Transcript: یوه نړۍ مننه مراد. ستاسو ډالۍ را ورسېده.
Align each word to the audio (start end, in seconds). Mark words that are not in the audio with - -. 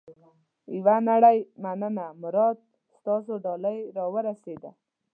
یوه 0.77 0.95
نړۍ 1.09 1.37
مننه 1.63 2.05
مراد. 2.21 2.57
ستاسو 2.97 3.33
ډالۍ 3.45 3.77
را 3.97 4.05
ورسېده. 4.13 4.71